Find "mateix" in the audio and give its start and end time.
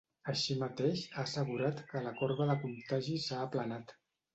0.61-1.03